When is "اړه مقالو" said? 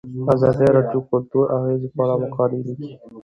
2.03-2.65